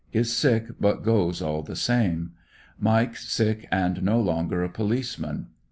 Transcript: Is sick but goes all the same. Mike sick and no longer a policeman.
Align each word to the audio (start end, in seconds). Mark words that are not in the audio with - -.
Is 0.11 0.35
sick 0.35 0.65
but 0.79 1.03
goes 1.03 1.43
all 1.43 1.61
the 1.61 1.75
same. 1.75 2.31
Mike 2.79 3.15
sick 3.15 3.67
and 3.71 4.01
no 4.01 4.19
longer 4.19 4.63
a 4.63 4.67
policeman. 4.69 5.49